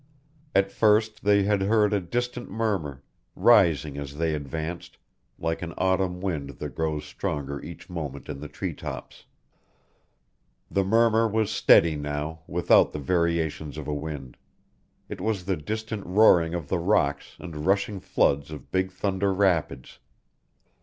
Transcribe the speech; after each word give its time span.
At 0.55 0.71
first 0.71 1.23
they 1.23 1.43
had 1.43 1.61
heard 1.61 1.93
a 1.93 2.01
distant 2.01 2.49
murmur, 2.49 3.03
rising 3.35 3.99
as 3.99 4.17
they 4.17 4.33
advanced, 4.33 4.97
like 5.37 5.61
an 5.61 5.75
autumn 5.77 6.21
wind 6.21 6.49
that 6.57 6.73
grows 6.73 7.05
stronger 7.05 7.61
each 7.61 7.87
moment 7.87 8.27
in 8.27 8.39
the 8.39 8.47
tree 8.47 8.73
tops. 8.73 9.25
The 10.71 10.83
murmur 10.83 11.27
was 11.27 11.51
steady 11.51 11.95
now, 11.95 12.39
without 12.47 12.93
the 12.93 12.99
variations 12.99 13.77
of 13.77 13.87
a 13.87 13.93
wind. 13.93 14.37
It 15.07 15.21
was 15.21 15.45
the 15.45 15.55
distant 15.55 16.03
roaring 16.03 16.55
of 16.55 16.67
the 16.67 16.79
rocks 16.79 17.35
and 17.37 17.67
rushing 17.67 17.99
floods 17.99 18.49
of 18.49 18.71
Big 18.71 18.91
Thunder 18.91 19.31
Rapids. 19.31 19.99